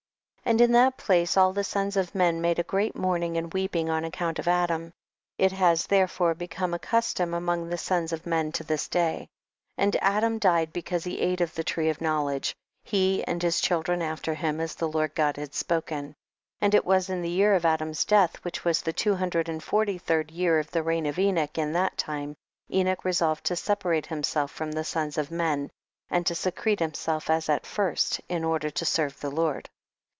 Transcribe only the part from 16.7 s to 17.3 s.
it was in the